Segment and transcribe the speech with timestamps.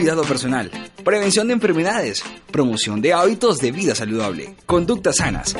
[0.00, 0.70] Cuidado personal,
[1.04, 5.54] prevención de enfermedades, promoción de hábitos de vida saludable, conductas sanas.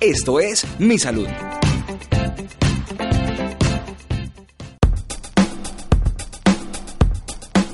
[0.00, 1.28] Esto es Mi Salud.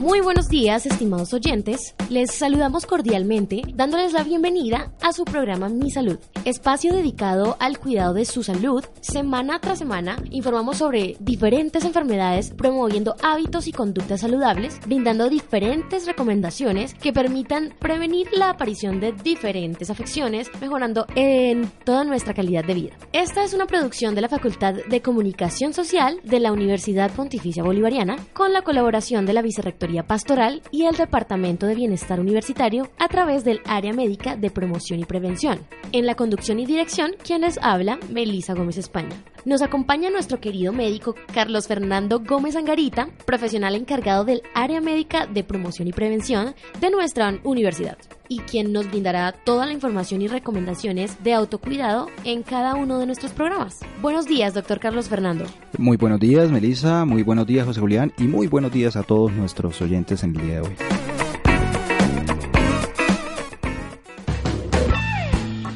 [0.02, 1.94] Muy buenos días, estimados oyentes.
[2.10, 8.12] Les saludamos cordialmente, dándoles la bienvenida a su programa Mi Salud, espacio dedicado al cuidado
[8.12, 8.84] de su salud.
[9.00, 16.94] Semana tras semana informamos sobre diferentes enfermedades, promoviendo hábitos y conductas saludables, brindando diferentes recomendaciones
[16.94, 22.96] que permitan prevenir la aparición de diferentes afecciones, mejorando en toda nuestra calidad de vida.
[23.12, 28.16] Esta es una producción de la Facultad de Comunicación Social de la Universidad Pontificia Bolivariana,
[28.32, 33.44] con la colaboración de la Vicerrectoría Pastoral y el Departamento de Bienestar Universitario a través
[33.44, 35.58] del Área Médica de Promoción y Prevención.
[35.92, 39.14] En la conducción y dirección, quien les habla, Melisa Gómez España.
[39.44, 45.42] Nos acompaña nuestro querido médico Carlos Fernando Gómez Angarita, profesional encargado del Área Médica de
[45.42, 47.98] Promoción y Prevención de nuestra universidad
[48.28, 53.06] y quien nos brindará toda la información y recomendaciones de autocuidado en cada uno de
[53.06, 53.80] nuestros programas.
[54.00, 55.44] Buenos días, doctor Carlos Fernando.
[55.76, 57.04] Muy buenos días, Melissa.
[57.04, 58.12] Muy buenos días, José Julián.
[58.18, 60.76] Y muy buenos días a todos nuestros oyentes en el día de hoy.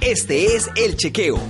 [0.01, 1.41] Este es El Chequeo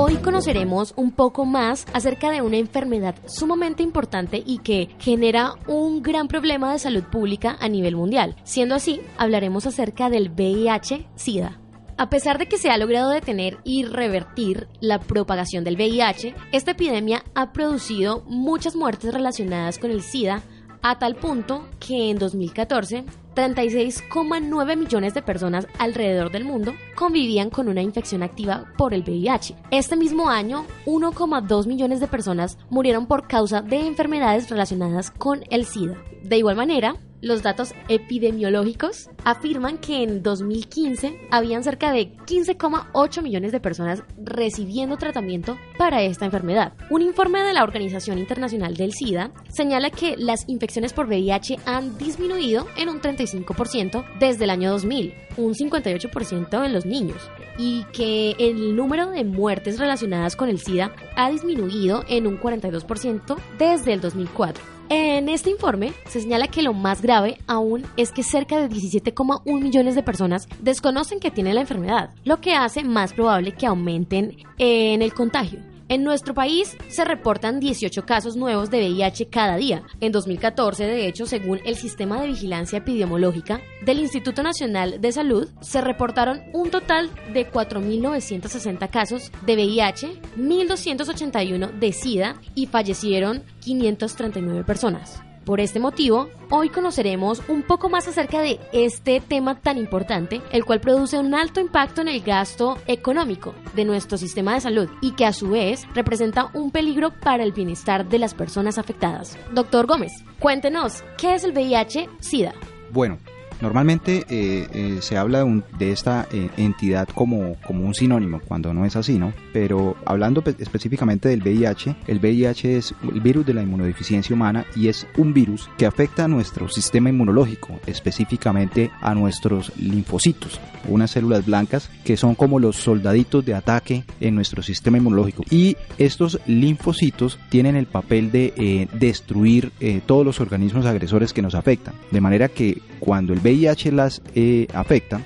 [0.00, 6.04] Hoy conoceremos un poco más acerca de una enfermedad sumamente importante y que genera un
[6.04, 8.36] gran problema de salud pública a nivel mundial.
[8.44, 11.58] Siendo así, hablaremos acerca del VIH-Sida.
[11.96, 16.70] A pesar de que se ha logrado detener y revertir la propagación del VIH, esta
[16.70, 20.44] epidemia ha producido muchas muertes relacionadas con el SIDA,
[20.82, 23.04] a tal punto que en 2014
[23.38, 29.54] 36,9 millones de personas alrededor del mundo convivían con una infección activa por el VIH.
[29.70, 35.66] Este mismo año, 1,2 millones de personas murieron por causa de enfermedades relacionadas con el
[35.66, 35.96] SIDA.
[36.24, 43.52] De igual manera, los datos epidemiológicos afirman que en 2015 habían cerca de 15,8 millones
[43.52, 46.74] de personas recibiendo tratamiento para esta enfermedad.
[46.90, 51.98] Un informe de la Organización Internacional del SIDA señala que las infecciones por VIH han
[51.98, 58.36] disminuido en un 35% desde el año 2000, un 58% en los niños, y que
[58.38, 64.00] el número de muertes relacionadas con el SIDA ha disminuido en un 42% desde el
[64.00, 64.78] 2004.
[64.90, 69.60] En este informe se señala que lo más grave aún es que cerca de 17,1
[69.60, 74.38] millones de personas desconocen que tienen la enfermedad, lo que hace más probable que aumenten
[74.56, 75.60] en el contagio.
[75.90, 79.82] En nuestro país se reportan 18 casos nuevos de VIH cada día.
[80.00, 85.48] En 2014, de hecho, según el Sistema de Vigilancia Epidemiológica del Instituto Nacional de Salud,
[85.62, 94.64] se reportaron un total de 4.960 casos de VIH, 1.281 de SIDA y fallecieron 539
[94.64, 95.22] personas.
[95.48, 100.66] Por este motivo, hoy conoceremos un poco más acerca de este tema tan importante, el
[100.66, 105.12] cual produce un alto impacto en el gasto económico de nuestro sistema de salud y
[105.12, 109.38] que a su vez representa un peligro para el bienestar de las personas afectadas.
[109.54, 112.52] Doctor Gómez, cuéntenos, ¿qué es el VIH-Sida?
[112.90, 113.16] Bueno,
[113.60, 115.44] Normalmente eh, eh, se habla
[115.78, 119.32] de, esta eh, entidad como, como un sinónimo, cuando no es así, ¿no?
[119.52, 124.88] Pero hablando específicamente del VIH, el VIH es el virus de la inmunodeficiencia humana y
[124.88, 131.44] es un virus que afecta a nuestro sistema inmunológico, específicamente a nuestros linfocitos, unas células
[131.44, 135.42] blancas que son como los soldaditos de ataque en nuestro sistema inmunológico.
[135.50, 139.72] Y estos linfocitos tienen el papel de destruir
[140.06, 144.66] todos los organismos agresores que nos afectan, de manera que cuando el VIH las eh,
[144.74, 145.20] afecta,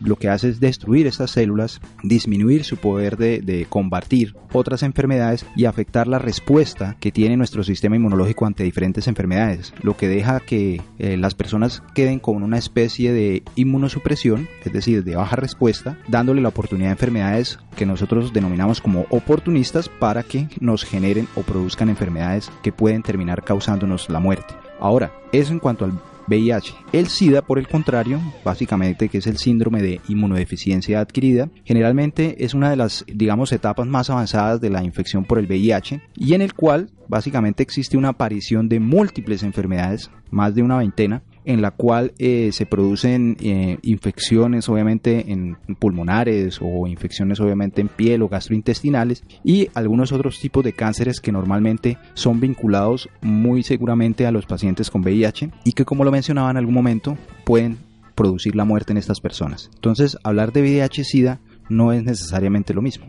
[0.00, 5.64] lo que hace es destruir estas células, disminuir su poder de, combatir otras enfermedades y
[5.64, 10.80] afectar la respuesta que tiene nuestro sistema inmunológico ante diferentes enfermedades, lo que deja que
[10.98, 16.40] eh, las personas queden con una especie de inmunosupresión, es decir, de baja respuesta, dándole
[16.40, 21.88] la oportunidad a enfermedades que nosotros denominamos como oportunistas para que nos generen o produzcan
[21.88, 24.54] enfermedades que pueden terminar causándonos la muerte.
[24.80, 25.92] Ahora, eso en cuanto al
[26.28, 26.74] VIH.
[26.92, 32.54] El SIDA, por el contrario, básicamente que es el síndrome de inmunodeficiencia adquirida, generalmente es
[32.54, 36.42] una de las, digamos, etapas más avanzadas de la infección por el VIH y en
[36.42, 41.70] el cual básicamente existe una aparición de múltiples enfermedades, más de una veintena, en la
[41.70, 48.28] cual eh, se producen eh, infecciones obviamente en pulmonares o infecciones obviamente en piel o
[48.28, 54.44] gastrointestinales y algunos otros tipos de cánceres que normalmente son vinculados muy seguramente a los
[54.44, 57.16] pacientes con VIH y que como lo mencionaba en algún momento
[57.46, 57.78] pueden
[58.14, 59.70] producir la muerte en estas personas.
[59.74, 61.40] Entonces hablar de VIH-Sida
[61.70, 63.06] no es necesariamente lo mismo.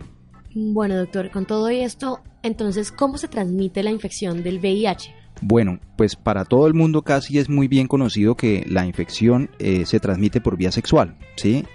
[0.56, 5.19] Bueno, doctor, con todo esto, entonces, ¿cómo se transmite la infección del VIH?
[5.42, 9.86] Bueno, pues para todo el mundo casi es muy bien conocido que la infección eh,
[9.86, 11.16] se transmite por vía sexual,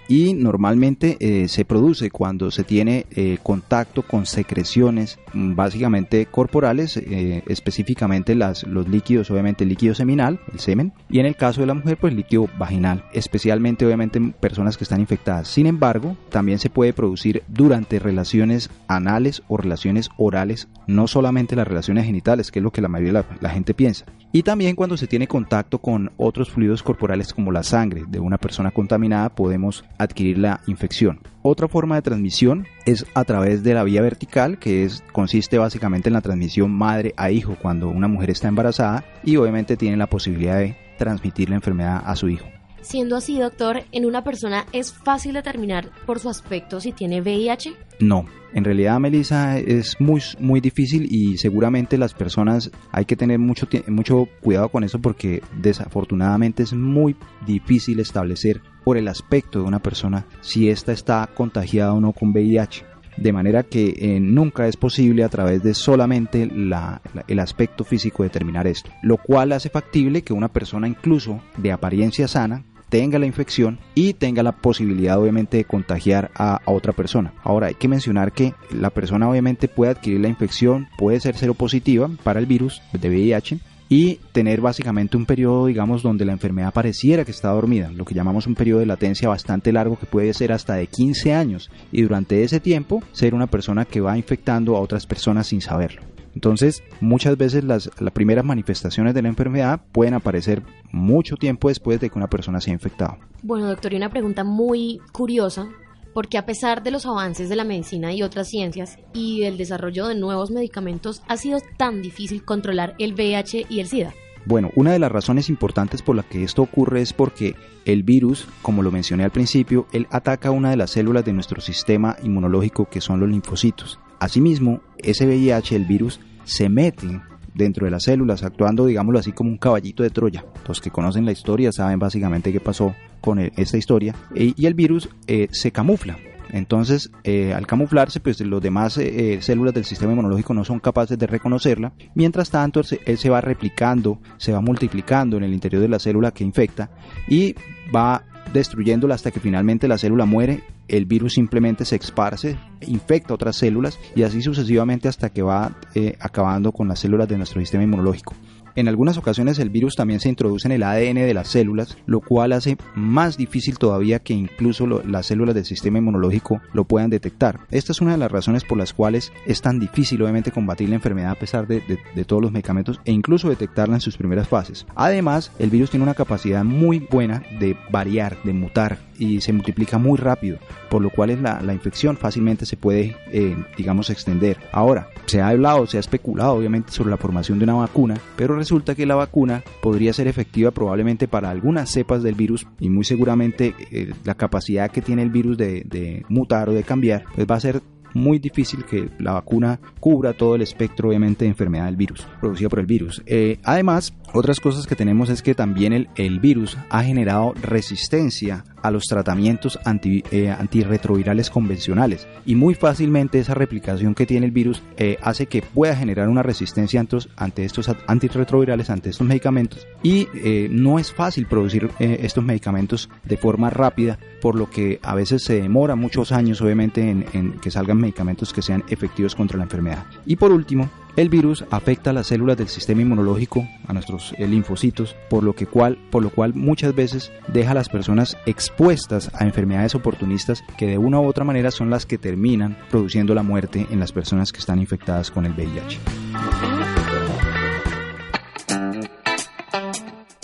[0.07, 6.97] Y normalmente eh, se produce cuando se tiene eh, contacto con secreciones mm, básicamente corporales,
[6.97, 11.67] específicamente las, los líquidos, obviamente el líquido seminal, el semen, y en el caso de
[11.67, 15.47] la mujer, pues líquido vaginal, especialmente obviamente en personas que están infectadas.
[15.47, 21.67] Sin embargo, también se puede producir durante relaciones anales o relaciones orales, no solamente las
[21.67, 24.05] relaciones genitales, que es lo que la mayoría de la gente piensa.
[24.31, 28.37] Y también cuando se tiene contacto con otros fluidos corporales como la sangre de una
[28.37, 31.21] persona contaminada podemos adquirir la infección.
[31.41, 36.09] Otra forma de transmisión es a través de la vía vertical, que es, consiste básicamente
[36.09, 40.07] en la transmisión madre a hijo cuando una mujer está embarazada y obviamente tiene la
[40.07, 42.54] posibilidad de transmitir la enfermedad a su hijo.
[42.85, 47.73] Siendo así, doctor, ¿en una persona es fácil determinar por su aspecto si tiene VIH?
[47.99, 53.39] No, en realidad, Melissa, es muy, muy difícil y seguramente las personas hay que tener
[53.39, 57.15] mucho, mucho cuidado con eso porque desafortunadamente es muy
[57.47, 62.29] difícil establecer por el aspecto de una persona si ésta está contagiada o no con
[62.29, 62.85] VIH.
[63.17, 68.67] De manera que eh, nunca es posible a través de solamente el aspecto físico determinar
[68.67, 68.91] esto.
[69.01, 72.63] Lo cual hace factible que una persona incluso de apariencia sana
[72.95, 77.33] tenga la infección y tenga la posibilidad obviamente de contagiar a, otra persona.
[77.43, 82.09] Ahora hay que mencionar que la persona obviamente puede adquirir la infección, puede ser seropositiva
[82.23, 83.59] para el virus de VIH
[83.89, 88.15] y tener básicamente un periodo, digamos, donde la enfermedad pareciera que está dormida, lo que
[88.15, 92.01] llamamos un periodo de latencia bastante largo que puede ser hasta de 15 años y
[92.01, 96.14] durante ese tiempo ser una persona que va infectando a otras personas sin saberlo.
[96.35, 100.61] Entonces, muchas veces las, primeras manifestaciones de la enfermedad pueden aparecer
[100.91, 103.17] mucho tiempo después de que una persona se ha infectado.
[103.41, 105.67] Bueno, doctor, y una pregunta muy curiosa,
[106.13, 110.07] porque a pesar de los avances de la medicina y otras ciencias y del desarrollo
[110.07, 114.13] de nuevos medicamentos, ha sido tan difícil controlar el VIH y el SIDA.
[114.45, 117.55] Bueno, una de las razones importantes por las que esto ocurre es porque
[117.85, 121.61] el virus, como lo mencioné al principio, él ataca una de las células de nuestro
[121.61, 123.99] sistema inmunológico que son los linfocitos.
[124.25, 127.21] Asimismo, ese VIH, el virus, se mete
[127.53, 130.43] dentro de las células, actuando, digámoslo así, como un caballito de Troya.
[130.67, 134.15] Los que conocen la historia saben básicamente qué pasó con esta historia.
[134.33, 136.17] E, y el virus eh, se camufla.
[136.49, 141.19] Entonces, eh, al camuflarse, pues los demás eh, células del sistema inmunológico no son capaces
[141.19, 141.93] de reconocerla.
[142.15, 146.31] Mientras tanto, él se va replicando, se va multiplicando en el interior de la célula
[146.31, 146.89] que infecta
[147.27, 147.53] y
[147.95, 153.55] va destruyéndola hasta que finalmente la célula muere, el virus simplemente se esparce, infecta otras
[153.55, 157.83] células y así sucesivamente hasta que va eh, acabando con las células de nuestro sistema
[157.83, 158.33] inmunológico.
[158.75, 162.19] En algunas ocasiones el virus también se introduce en el ADN de las células, lo
[162.19, 167.61] cual hace más difícil todavía que incluso las células del sistema inmunológico lo puedan detectar.
[167.71, 170.95] Esta es una de las razones por las cuales es tan difícil obviamente combatir la
[170.95, 171.81] enfermedad a pesar de,
[172.25, 174.85] todos los medicamentos e incluso detectarla en sus primeras fases.
[174.93, 179.97] Además, el virus tiene una capacidad muy buena de variar, de mutar y se multiplica
[179.97, 180.57] muy rápido,
[180.89, 184.57] por lo cual la, la infección fácilmente se puede, eh, digamos, extender.
[184.71, 188.55] Ahora, se ha hablado, se ha especulado obviamente sobre la formación de una vacuna, pero
[188.55, 193.03] resulta que la vacuna podría ser efectiva probablemente para algunas cepas del virus y muy
[193.03, 197.47] seguramente eh, la capacidad que tiene el virus de, de mutar o de cambiar, pues
[197.49, 197.81] va a ser
[198.15, 202.69] muy difícil que la vacuna cubra todo el espectro obviamente de enfermedad del virus, producida
[202.69, 203.21] por el virus.
[203.25, 208.63] Eh, además, otras cosas que tenemos es que también el, el virus ha generado resistencia
[208.81, 214.83] a los tratamientos eh, antirretrovirales convencionales y muy fácilmente esa replicación que tiene el virus
[214.97, 217.03] eh, hace que pueda generar una resistencia
[217.35, 220.27] ante estos antirretrovirales, ante estos medicamentos y
[220.69, 225.59] no es fácil producir estos medicamentos de forma rápida por lo que a veces se
[225.59, 230.05] demora muchos años obviamente en, en que salgan medicamentos que sean efectivos contra la enfermedad.
[230.25, 234.47] Y por último, el virus afecta a las células del sistema inmunológico, a nuestros eh,
[234.47, 239.31] linfocitos, por lo, que cual, por lo cual muchas veces deja a las personas expuestas
[239.33, 243.43] a enfermedades oportunistas que de una u otra manera son las que terminan produciendo la
[243.43, 245.99] muerte en las personas que están infectadas con el VIH.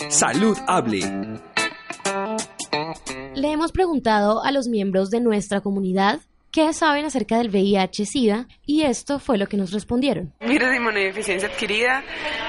[0.10, 1.02] Salud Hable.
[3.36, 8.84] Le hemos preguntado a los miembros de nuestra comunidad qué saben acerca del VIH-Sida y
[8.84, 10.34] esto fue lo que nos respondieron.
[10.42, 12.04] Virus de inmunodeficiencia adquirida,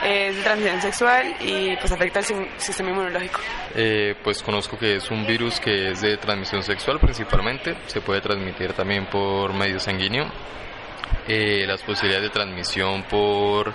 [0.04, 2.24] es de transmisión sexual y pues afecta al
[2.58, 3.40] sistema inmunológico.
[3.74, 8.20] Eh, pues conozco que es un virus que es de transmisión sexual principalmente, se puede
[8.20, 10.26] transmitir también por medio sanguíneo.
[11.28, 13.72] Eh, las posibilidades de transmisión por,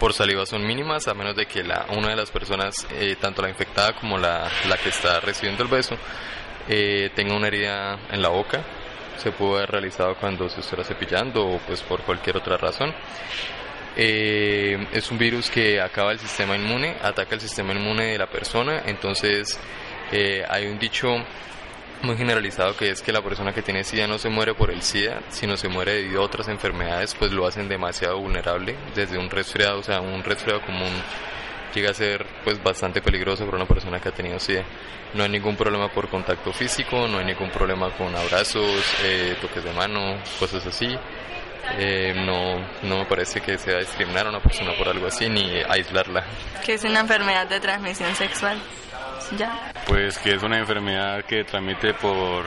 [0.00, 3.42] por saliva son mínimas, a menos de que la, una de las personas, eh, tanto
[3.42, 5.96] la infectada como la, la que está recibiendo el beso,
[7.16, 8.64] tenga una herida en la boca
[9.20, 12.92] se pudo haber realizado cuando se estuviera cepillando o pues por cualquier otra razón.
[13.96, 18.28] Eh, es un virus que acaba el sistema inmune, ataca el sistema inmune de la
[18.28, 19.58] persona, entonces
[20.12, 21.08] eh, hay un dicho
[22.02, 24.80] muy generalizado que es que la persona que tiene SIDA no se muere por el
[24.80, 29.28] SIDA, sino se muere debido a otras enfermedades, pues lo hacen demasiado vulnerable, desde un
[29.28, 30.92] resfriado, o sea, un resfriado común
[31.74, 34.64] llega a ser pues bastante peligroso para una persona que ha tenido SIDA.
[35.14, 39.64] No hay ningún problema por contacto físico, no hay ningún problema con abrazos, eh, toques
[39.64, 40.96] de mano, cosas así.
[41.78, 45.62] Eh, no, no me parece que sea discriminar a una persona por algo así ni
[45.68, 46.24] aislarla.
[46.64, 48.58] Que es una enfermedad de transmisión sexual.
[49.36, 49.72] ¿Ya?
[49.86, 52.46] Pues que es una enfermedad que transmite por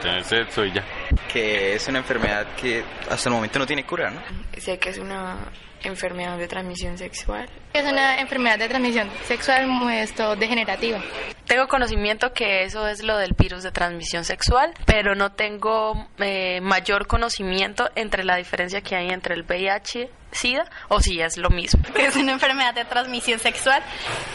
[0.00, 0.84] tener sexo y ya.
[1.32, 4.20] Que es una enfermedad que hasta el momento no tiene cura, ¿no?
[4.58, 5.36] Sé que es una
[5.82, 7.48] enfermedad de transmisión sexual.
[7.72, 11.00] Es una enfermedad de transmisión sexual esto, degenerativa.
[11.46, 16.60] Tengo conocimiento que eso es lo del virus de transmisión sexual, pero no tengo eh,
[16.60, 21.50] mayor conocimiento entre la diferencia que hay entre el VIH SIDA o si es lo
[21.50, 21.82] mismo.
[21.96, 23.82] Es una enfermedad de transmisión sexual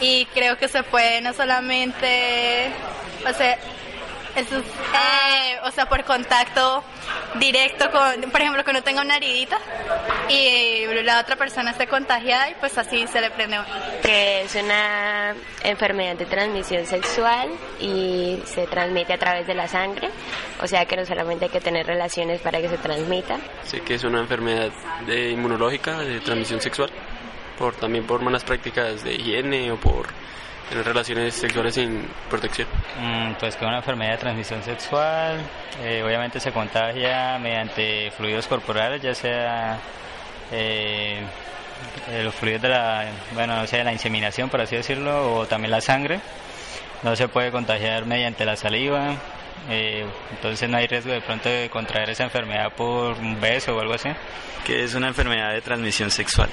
[0.00, 2.70] y creo que se puede no solamente,
[3.28, 3.58] o sea,
[4.36, 6.84] eso, eh, o sea, por contacto
[7.38, 9.58] directo con, por ejemplo, que uno tenga una heridita
[10.28, 13.58] y la otra persona esté contagiada y pues así se le prende.
[14.02, 17.50] Que es una enfermedad de transmisión sexual
[17.80, 20.10] y se transmite a través de la sangre,
[20.62, 23.38] o sea que no solamente hay que tener relaciones para que se transmita.
[23.64, 24.70] Sí, que es una enfermedad
[25.06, 26.90] de inmunológica de transmisión sexual,
[27.58, 30.06] por también por malas prácticas de higiene o por
[30.68, 32.68] tener relaciones sexuales sin protección?
[33.00, 35.40] Mm, pues que una enfermedad de transmisión sexual
[35.82, 39.78] eh, obviamente se contagia mediante fluidos corporales, ya sea
[40.52, 41.20] eh,
[42.10, 45.70] eh, los fluidos de la, bueno, no sé, la inseminación, por así decirlo, o también
[45.70, 46.20] la sangre.
[47.02, 49.14] No se puede contagiar mediante la saliva,
[49.68, 53.94] entonces no hay riesgo de pronto de contraer esa enfermedad por un beso o algo
[53.94, 54.08] así.
[54.64, 56.48] Que es una enfermedad de transmisión sexual.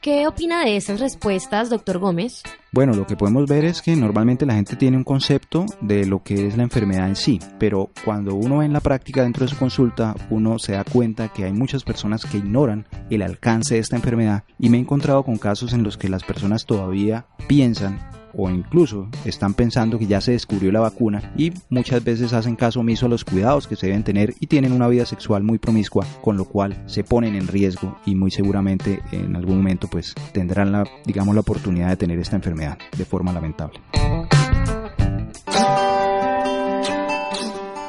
[0.00, 2.44] ¿Qué opina de esas respuestas, doctor Gómez?
[2.70, 6.22] Bueno, lo que podemos ver es que normalmente la gente tiene un concepto de lo
[6.22, 9.50] que es la enfermedad en sí, pero cuando uno ve en la práctica dentro de
[9.50, 13.80] su consulta, uno se da cuenta que hay muchas personas que ignoran el alcance de
[13.80, 17.98] esta enfermedad y me he encontrado con casos en los que las personas todavía piensan
[18.34, 22.80] o incluso están pensando que ya se descubrió la vacuna y muchas veces hacen caso
[22.80, 26.06] omiso a los cuidados que se deben tener y tienen una vida sexual muy promiscua,
[26.22, 30.72] con lo cual se ponen en riesgo y muy seguramente en algún momento pues tendrán
[30.72, 33.80] la digamos la oportunidad de tener esta enfermedad de forma lamentable.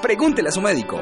[0.02, 1.00] Pregúntele a su médico.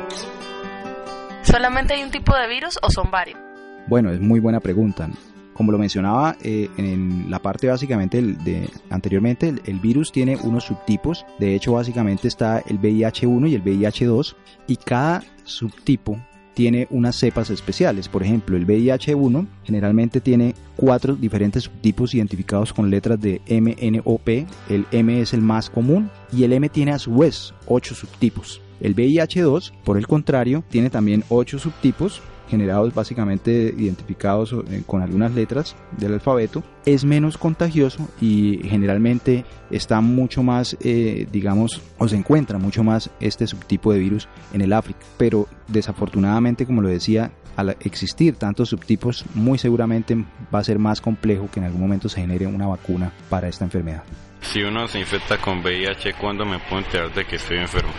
[1.44, 3.40] ¿Solamente hay un tipo de virus o son varios?
[3.88, 5.10] Bueno, es muy buena pregunta.
[5.58, 11.26] Como lo mencionaba eh, en la parte básicamente de, anteriormente, el, virus tiene unos subtipos.
[11.40, 14.36] De hecho, básicamente está el VIH1 y el VIH2
[14.68, 16.20] y cada subtipo
[16.54, 18.08] tiene unas cepas especiales.
[18.08, 24.28] Por ejemplo, el VIH1 generalmente tiene cuatro diferentes subtipos identificados con letras de MNOP.
[24.70, 28.62] El M es el más común y el M tiene a su vez ocho subtipos.
[28.80, 35.34] El VIH2, por el contrario, tiene también ocho subtipos generados básicamente identificados eh, con algunas
[35.34, 42.16] letras del alfabeto, es menos contagioso y generalmente está mucho más, eh, digamos, o se
[42.16, 45.00] encuentra mucho más este subtipo de virus en el África.
[45.18, 50.16] Pero desafortunadamente, como lo decía, al existir tantos subtipos, muy seguramente
[50.54, 53.66] va a ser más complejo que en algún momento se genere una vacuna para esta
[53.66, 54.04] enfermedad.
[54.42, 57.92] Si uno se infecta con VIH, ¿cuándo me puedo enterar de que estoy enfermo?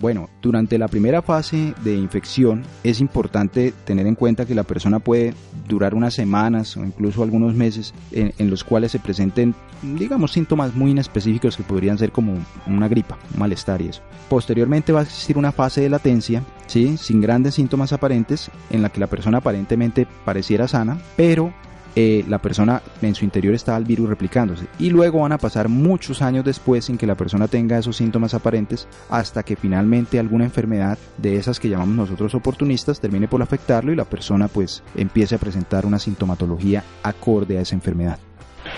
[0.00, 4.98] Bueno, durante la primera fase de infección es importante tener en cuenta que la persona
[4.98, 5.34] puede
[5.68, 10.92] durar unas semanas o incluso algunos meses en, los cuales se presenten, digamos, síntomas muy
[10.92, 12.32] inespecíficos que podrían ser como
[12.66, 14.00] una gripa, un malestar y eso.
[14.30, 16.96] Posteriormente va a existir una fase de latencia, ¿sí?
[16.96, 21.52] sin grandes síntomas aparentes, en la que la persona aparentemente pareciera sana, pero
[21.96, 24.66] eh, la persona en su interior está el virus replicándose.
[24.78, 28.34] Y luego van a pasar muchos años después sin que la persona tenga esos síntomas
[28.34, 33.92] aparentes hasta que finalmente alguna enfermedad de esas que llamamos nosotros oportunistas termine por afectarlo
[33.92, 38.18] y la persona pues empiece a presentar una sintomatología acorde a esa enfermedad.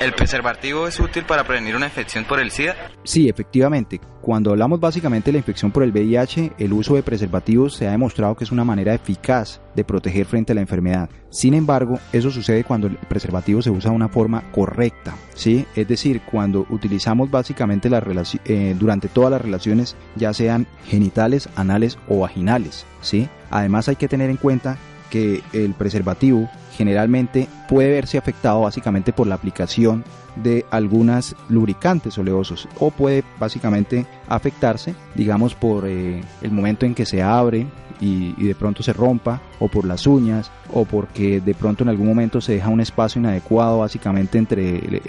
[0.00, 2.74] ¿El preservativo es útil para prevenir una infección por el SIDA?
[3.04, 4.00] Sí, efectivamente.
[4.20, 7.90] Cuando hablamos básicamente de la infección por el VIH, el uso de preservativos se ha
[7.90, 11.10] demostrado que es una manera eficaz de proteger frente a la enfermedad.
[11.30, 15.66] Sin embargo, eso sucede cuando el preservativo se usa de una forma correcta, ¿sí?
[15.74, 18.02] Es decir, cuando utilizamos básicamente la
[18.44, 23.28] eh, durante todas las relaciones, ya sean genitales, anales o vaginales, ¿sí?
[23.50, 24.76] Además hay que tener en cuenta
[25.12, 30.04] que el preservativo generalmente puede verse afectado básicamente por la aplicación
[30.36, 37.06] de algunas lubricantes oleosos o puede básicamente afectarse digamos por eh, el momento en que
[37.06, 37.66] se abre
[38.02, 42.08] y, de pronto se rompa, o por las uñas, o porque de pronto en algún
[42.08, 45.00] momento se deja un espacio inadecuado básicamente entre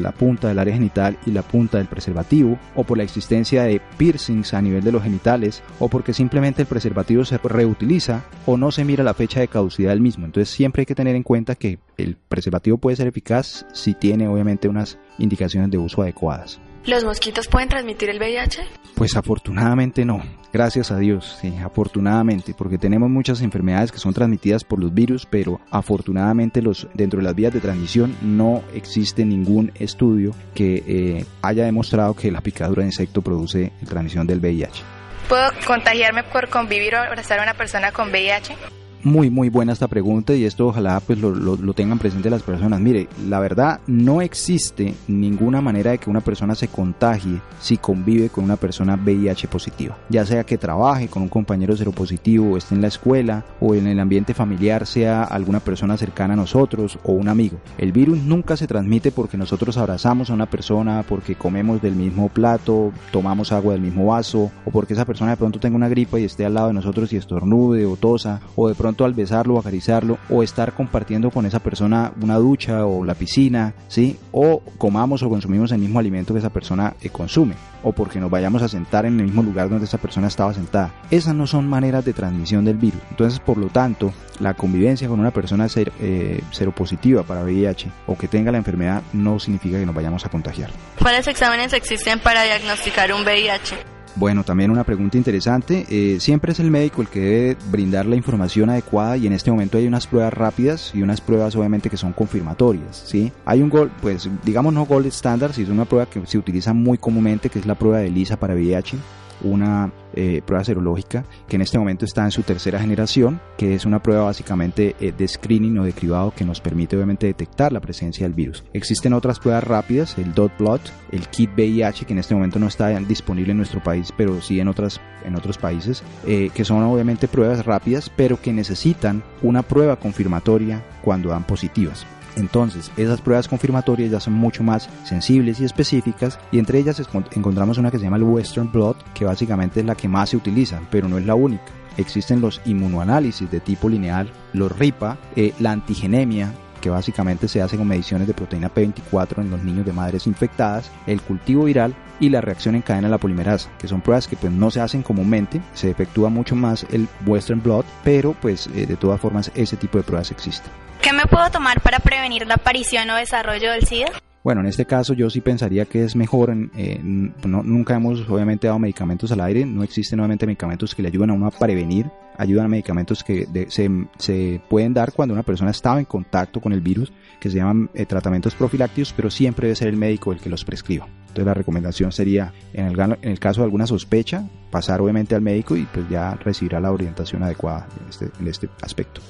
[0.00, 3.82] la punta del área genital y la punta del preservativo, o por la existencia de
[3.98, 8.70] piercings a nivel de los genitales, o porque simplemente el preservativo se reutiliza o no
[8.70, 10.24] se mira la fecha de caducidad del mismo.
[10.24, 14.26] Entonces siempre hay que tener en cuenta que el preservativo puede ser eficaz si tiene
[14.26, 16.60] obviamente unas indicaciones de uso adecuadas.
[16.88, 18.62] ¿Los mosquitos pueden transmitir el VIH?
[18.94, 20.22] Pues afortunadamente no,
[20.54, 25.26] gracias a Dios, sí, afortunadamente, porque tenemos muchas enfermedades que son transmitidas por los virus,
[25.26, 31.26] pero afortunadamente los, dentro de las vías de transmisión no existe ningún estudio que eh,
[31.42, 34.82] haya demostrado que la picadura de insecto produce transmisión del VIH.
[35.28, 38.56] ¿Puedo contagiarme por convivir o abrazar a una persona con VIH?
[39.04, 42.80] Muy, muy buena esta pregunta y esto ojalá pues lo, lo, tengan presente las personas.
[42.80, 48.28] Mire, la verdad no existe ninguna manera de que una persona se contagie si convive
[48.28, 49.96] con una persona VIH positiva.
[50.08, 54.00] Ya sea que trabaje con un compañero seropositivo, esté en la escuela o en el
[54.00, 57.58] ambiente familiar, sea alguna persona cercana a nosotros o un amigo.
[57.78, 62.28] El virus nunca se transmite porque nosotros abrazamos a una persona, porque comemos del mismo
[62.30, 66.18] plato, tomamos agua del mismo vaso o porque esa persona de pronto tenga una gripa
[66.18, 69.12] y esté al lado de nosotros y estornude o tosa o de pronto pronto al
[69.12, 74.16] besarlo acariciarlo o estar compartiendo con esa persona una ducha o la piscina, ¿sí?
[74.32, 78.30] O comamos o consumimos el mismo alimento que esa persona eh, consume o porque nos
[78.30, 80.94] vayamos a sentar en el mismo lugar donde esa persona estaba sentada.
[81.10, 83.00] Esas no son maneras de transmisión del virus.
[83.10, 88.16] Entonces, por lo tanto, la convivencia con una persona ser, eh, seropositiva para VIH o
[88.16, 90.70] que tenga la enfermedad no significa que nos vayamos a contagiar.
[90.98, 93.76] ¿Cuáles exámenes existen para diagnosticar un VIH?
[94.16, 95.86] Bueno, también una pregunta interesante.
[95.88, 99.50] Eh, siempre es el médico el que debe brindar la información adecuada y en este
[99.50, 103.04] momento hay unas pruebas rápidas y unas pruebas obviamente que son confirmatorias.
[103.06, 103.32] ¿sí?
[103.44, 106.98] Hay un gol, pues digamos no gold standard, sino una prueba que se utiliza muy
[106.98, 108.96] comúnmente que es la prueba de ELISA para VIH
[109.42, 113.84] una eh, prueba serológica que en este momento está en su tercera generación, que es
[113.84, 117.80] una prueba básicamente eh, de screening o de cribado que nos permite obviamente detectar la
[117.80, 118.64] presencia del virus.
[118.72, 120.80] Existen otras pruebas rápidas, el dot plot,
[121.12, 124.60] el kit VIH, que en este momento no está disponible en nuestro país, pero sí
[124.60, 129.62] en, otras, en otros países, eh, que son obviamente pruebas rápidas, pero que necesitan una
[129.62, 132.06] prueba confirmatoria cuando dan positivas.
[132.36, 137.78] Entonces, esas pruebas confirmatorias ya son mucho más sensibles y específicas y entre ellas encontramos
[137.78, 140.80] una que se llama el Western Blot, que básicamente es la que más se utiliza,
[140.90, 141.64] pero no es la única.
[141.96, 147.76] Existen los inmunoanálisis de tipo lineal, los RIPA, eh, la antigenemia, que básicamente se hace
[147.76, 152.28] con mediciones de proteína P24 en los niños de madres infectadas, el cultivo viral y
[152.28, 155.02] la reacción en cadena de la polimerasa, que son pruebas que pues no se hacen
[155.02, 159.76] comúnmente, se efectúa mucho más el Western Blot, pero pues eh, de todas formas ese
[159.76, 160.70] tipo de pruebas existen.
[161.08, 164.12] ¿Qué me puedo tomar para prevenir la aparición o desarrollo del SIDA?
[164.44, 168.78] Bueno, en este caso yo sí pensaría que es mejor, eh, nunca hemos obviamente dado
[168.78, 172.66] medicamentos al aire, no existen nuevamente medicamentos que le ayuden a uno a prevenir, ayudan
[172.66, 176.82] a medicamentos que se, se, pueden dar cuando una persona estaba en contacto con el
[176.82, 180.50] virus, que se llaman eh, tratamientos profilácticos, pero siempre debe ser el médico el que
[180.50, 181.06] los prescriba.
[181.20, 185.40] Entonces la recomendación sería, en el, en el caso de alguna sospecha, pasar obviamente al
[185.40, 189.22] médico y pues ya recibirá la orientación adecuada en este, en este aspecto.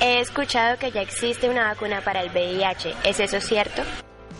[0.00, 2.94] He escuchado que ya existe una vacuna para el VIH.
[3.04, 3.82] ¿Es eso cierto?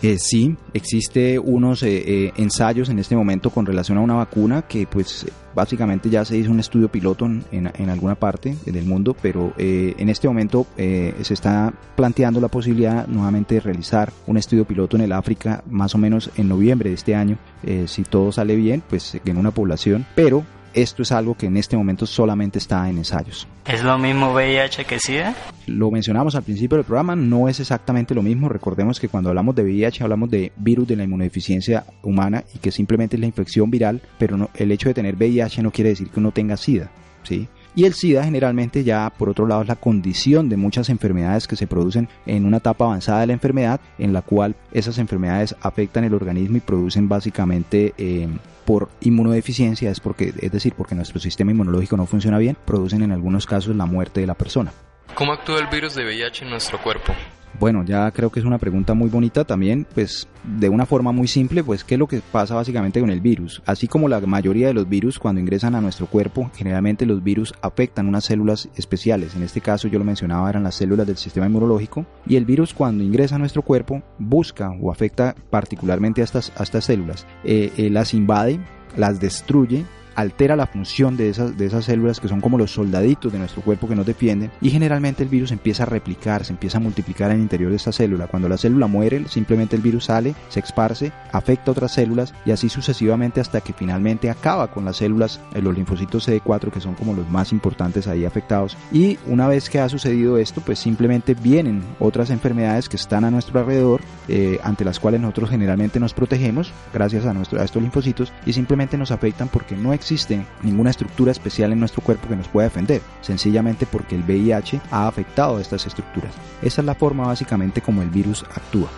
[0.03, 4.63] Eh, sí, existe unos eh, eh, ensayos en este momento con relación a una vacuna
[4.63, 9.15] que pues básicamente ya se hizo un estudio piloto en, en, alguna parte del mundo,
[9.21, 14.97] pero en este momento se está planteando la posibilidad nuevamente de realizar un estudio piloto
[14.97, 17.37] en el África más o menos en noviembre de este año,
[17.85, 21.77] si todo sale bien, pues en una población, pero esto es algo que en este
[21.77, 23.47] momento solamente está en ensayos.
[23.65, 25.35] ¿Es lo mismo VIH que SIDA?
[25.67, 28.49] Lo mencionamos al principio del programa, no es exactamente lo mismo.
[28.49, 32.71] Recordemos que cuando hablamos de VIH hablamos de virus de la inmunodeficiencia humana y que
[32.71, 36.09] simplemente es la infección viral, pero no, el hecho de tener VIH no quiere decir
[36.09, 36.89] que uno tenga SIDA.
[37.23, 37.47] ¿sí?
[37.75, 41.55] Y el SIDA generalmente ya por otro lado es la condición de muchas enfermedades que
[41.55, 46.03] se producen en una etapa avanzada de la enfermedad en la cual esas enfermedades afectan
[46.03, 48.27] el organismo y producen básicamente eh,
[48.65, 53.11] por inmunodeficiencia, es, porque, es decir, porque nuestro sistema inmunológico no funciona bien, producen en
[53.11, 54.71] algunos casos la muerte de la persona.
[55.15, 57.13] ¿Cómo actúa el virus de VIH en nuestro cuerpo?
[57.59, 61.27] Bueno, ya creo que es una pregunta muy bonita también, pues de una forma muy
[61.27, 63.61] simple, pues qué es lo que pasa básicamente con el virus.
[63.65, 67.53] Así como la mayoría de los virus cuando ingresan a nuestro cuerpo, generalmente los virus
[67.61, 69.35] afectan unas células especiales.
[69.35, 72.05] En este caso yo lo mencionaba, eran las células del sistema inmunológico.
[72.25, 76.63] Y el virus cuando ingresa a nuestro cuerpo busca o afecta particularmente a estas, a
[76.63, 77.27] estas células.
[77.43, 78.59] Eh, eh, las invade,
[78.97, 83.31] las destruye altera la función de esas, de esas células que son como los soldaditos
[83.31, 86.77] de nuestro cuerpo que nos defienden y generalmente el virus empieza a replicar, se empieza
[86.77, 88.27] a multiplicar en el interior de esta célula.
[88.27, 92.69] Cuando la célula muere, simplemente el virus sale, se esparce, afecta otras células y así
[92.69, 97.13] sucesivamente hasta que finalmente acaba con las células, eh, los linfocitos CD4 que son como
[97.13, 98.77] los más importantes ahí afectados.
[98.91, 103.31] Y una vez que ha sucedido esto, pues simplemente vienen otras enfermedades que están a
[103.31, 107.81] nuestro alrededor, eh, ante las cuales nosotros generalmente nos protegemos gracias a, nuestro, a estos
[107.81, 112.35] linfocitos y simplemente nos afectan porque no existe ninguna estructura especial en nuestro cuerpo que
[112.35, 116.33] nos pueda defender, sencillamente porque el VIH ha afectado a estas estructuras.
[116.61, 118.89] Esa es la forma básicamente como el virus actúa.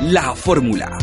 [0.00, 0.96] La fórmula.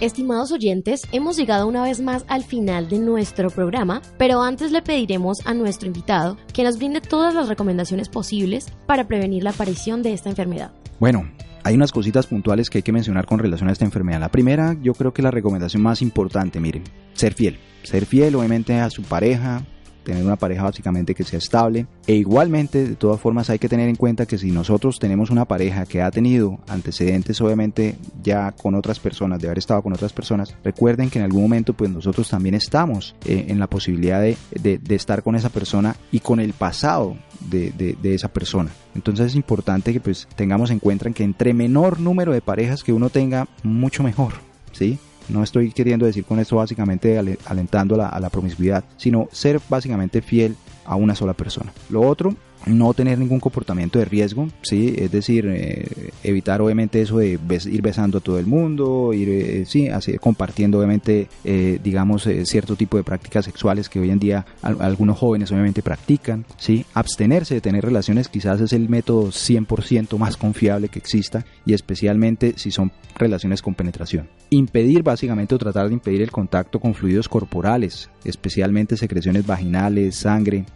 [0.00, 4.82] Estimados oyentes, hemos llegado una vez más al final de nuestro programa, pero antes le
[4.82, 10.02] pediremos a nuestro invitado que nos brinde todas las recomendaciones posibles para prevenir la aparición
[10.02, 10.72] de esta enfermedad.
[11.00, 11.26] Bueno,
[11.66, 14.20] hay unas cositas puntuales que hay que mencionar con relación a esta enfermedad.
[14.20, 17.58] La primera, yo creo que la recomendación más importante, miren, ser fiel.
[17.82, 19.64] Ser fiel obviamente a su pareja,
[20.06, 21.86] tener una pareja básicamente que sea estable.
[22.06, 25.44] E igualmente, de todas formas, hay que tener en cuenta que si nosotros tenemos una
[25.44, 30.12] pareja que ha tenido antecedentes, obviamente, ya con otras personas, de haber estado con otras
[30.12, 34.36] personas, recuerden que en algún momento, pues nosotros también estamos eh, en la posibilidad de,
[34.54, 38.70] de, estar con esa persona y con el pasado de, de, esa persona.
[38.94, 42.92] Entonces es importante que pues tengamos en cuenta que entre menor número de parejas que
[42.92, 44.34] uno tenga, mucho mejor,
[44.72, 44.98] ¿sí?
[45.28, 50.56] No estoy queriendo decir con esto básicamente alentando a la, promiscuidad, sino ser básicamente fiel
[50.84, 51.72] a una sola persona.
[51.90, 54.94] Lo otro no tener ningún comportamiento de riesgo, ¿sí?
[54.96, 59.64] es decir, eh, evitar obviamente eso de ir besando a todo el mundo, ir eh,
[59.66, 64.46] sí, así, compartiendo obviamente, eh, digamos, cierto tipo de prácticas sexuales que hoy en día
[64.62, 66.84] algunos jóvenes obviamente practican, ¿sí?
[66.94, 72.54] abstenerse de tener relaciones quizás es el método 100% más confiable que exista y especialmente
[72.56, 74.28] si son relaciones con penetración.
[74.50, 80.66] Impedir básicamente o tratar de impedir el contacto con fluidos corporales, especialmente secreciones vaginales, sangre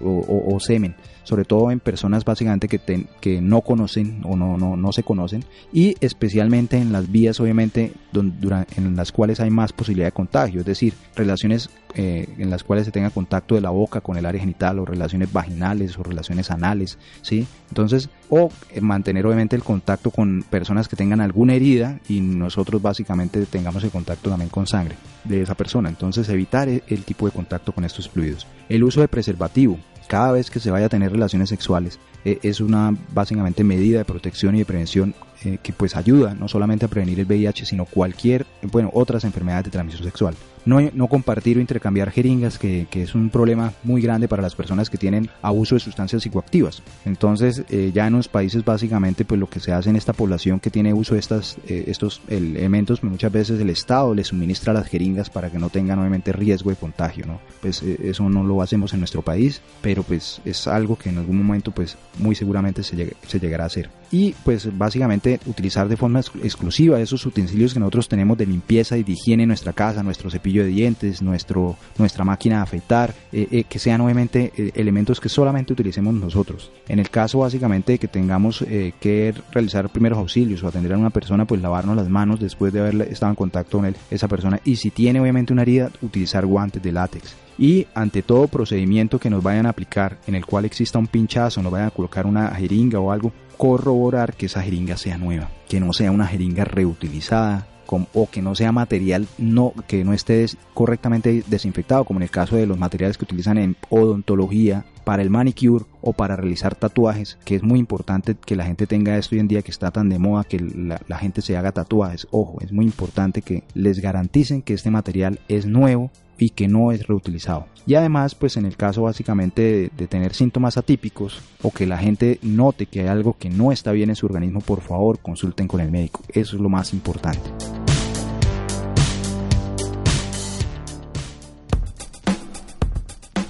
[0.00, 4.92] o semen sobre todo en personas básicamente que, que no conocen o no, no, no
[4.92, 10.12] se conocen y especialmente en las vías obviamente en las cuales hay más posibilidad de
[10.12, 14.16] contagio, es decir, relaciones eh, en las cuales se tenga contacto de la boca con
[14.16, 17.46] el área genital o relaciones vaginales o relaciones anales, ¿sí?
[17.68, 22.80] Entonces, o eh, mantener obviamente el contacto con personas que tengan alguna herida y nosotros
[22.80, 25.88] básicamente tengamos el contacto también con sangre de esa persona.
[25.88, 28.46] Entonces, evitar e, el tipo de contacto con estos fluidos.
[28.68, 29.78] El uso de preservativo,
[30.10, 34.04] cada vez que se vaya a tener relaciones sexuales eh, es una básicamente medida de
[34.04, 37.84] protección y de prevención eh, que pues ayuda no solamente a prevenir el VIH sino
[37.84, 43.30] cualquier bueno otras enfermedades de transmisión sexual no, compartir o intercambiar jeringas, que, es un
[43.30, 46.82] problema muy grande para las personas que tienen abuso de sustancias psicoactivas.
[47.04, 50.60] Entonces, eh, ya en los países básicamente, pues lo que se hace en esta población
[50.60, 54.72] que tiene uso de estas, eh, estos elementos, pues, muchas veces el Estado les suministra
[54.72, 57.40] las jeringas para que no tengan obviamente riesgo de contagio, ¿no?
[57.62, 61.18] Pues eh, eso no lo hacemos en nuestro país, pero pues es algo que en
[61.18, 63.90] algún momento pues muy seguramente se, se llegará a hacer.
[64.10, 69.02] Y pues básicamente utilizar de forma exclusiva esos utensilios que nosotros tenemos de limpieza y
[69.02, 73.46] de higiene en nuestra casa, nuestro cepillo de dientes, nuestro, nuestra máquina de afeitar, eh,
[73.50, 76.70] eh, que sean obviamente eh, elementos que solamente utilicemos nosotros.
[76.88, 78.64] En el caso básicamente de que tengamos
[79.00, 82.80] que realizar primeros auxilios o atender a una persona, pues lavarnos las manos después de
[82.80, 84.60] haber estado en contacto con él, esa persona.
[84.64, 89.28] Y si tiene obviamente una herida, utilizar guantes de látex y ante todo procedimiento que
[89.28, 92.48] nos vayan a aplicar en el cual exista un pinchazo, nos vayan a colocar una
[92.54, 97.66] jeringa o algo, corroborar que esa jeringa sea nueva, que no sea una jeringa reutilizada,
[98.14, 102.56] o que no sea material no, que no esté correctamente desinfectado, como en el caso
[102.56, 107.56] de los materiales que utilizan en odontología para el manicure o para realizar tatuajes, que
[107.56, 110.18] es muy importante que la gente tenga esto hoy en día que está tan de
[110.18, 112.28] moda que la, la gente se haga tatuajes.
[112.30, 116.90] Ojo, es muy importante que les garanticen que este material es nuevo y que no
[116.90, 117.66] es reutilizado.
[117.86, 122.38] Y además, pues en el caso básicamente de, tener síntomas atípicos o que la gente
[122.42, 125.80] note que hay algo que no está bien en su organismo, por favor consulten con
[125.80, 126.22] el médico.
[126.28, 127.48] Eso es lo más importante.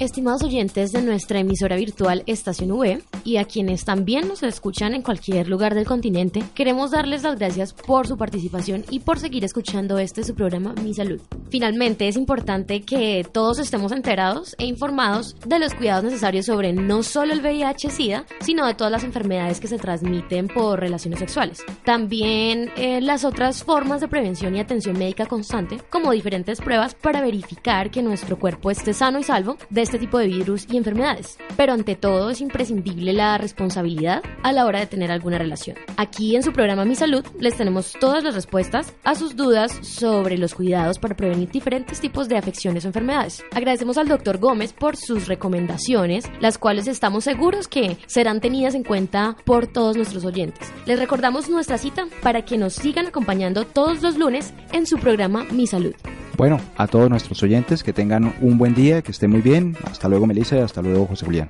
[0.01, 5.03] Estimados oyentes de nuestra emisora virtual Estación V y a quienes también nos escuchan en
[5.03, 9.99] cualquier lugar del continente, queremos darles las gracias por su participación y por seguir escuchando
[9.99, 11.21] este su programa Mi Salud.
[11.51, 17.03] Finalmente, es importante que todos estemos enterados e informados de los cuidados necesarios sobre no
[17.03, 21.63] solo el VIH-Sida, sino de todas las enfermedades que se transmiten por relaciones sexuales.
[21.85, 27.21] También eh, las otras formas de prevención y atención médica constante, como diferentes pruebas para
[27.21, 31.37] verificar que nuestro cuerpo esté sano y salvo de este tipo de virus y enfermedades.
[31.57, 35.77] Pero ante todo es imprescindible la responsabilidad a la hora de tener alguna relación.
[35.97, 40.39] Aquí en su programa Mi Salud les tenemos todas las respuestas a sus dudas sobre
[40.39, 43.43] los cuidados para prevenir diferentes tipos de afecciones o enfermedades.
[43.51, 48.85] Agradecemos al doctor Gómez por sus recomendaciones, las cuales estamos seguros que serán tenidas en
[48.85, 50.73] cuenta por todos nuestros oyentes.
[50.87, 55.47] Les recordamos nuestra cita para que nos sigan acompañando todos los lunes en su programa
[55.51, 55.97] Mi Salud.
[56.41, 59.77] Bueno, a todos nuestros oyentes que tengan un buen día, que estén muy bien.
[59.85, 61.49] Hasta luego Melissa y hasta luego José Julián.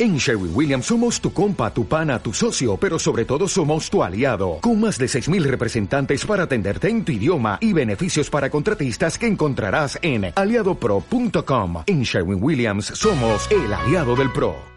[0.00, 4.02] En Sherwin Williams somos tu compa, tu pana, tu socio, pero sobre todo somos tu
[4.02, 9.18] aliado, con más de 6.000 representantes para atenderte en tu idioma y beneficios para contratistas
[9.18, 11.84] que encontrarás en aliadopro.com.
[11.86, 14.74] En Sherwin Williams somos el aliado del PRO.